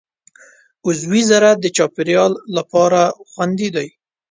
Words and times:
عضوي 0.87 1.21
زراعت 1.29 1.59
د 1.61 1.67
چاپېریال 1.77 2.31
لپاره 2.57 3.01
خوندي 3.31 3.69
دی. 3.75 3.87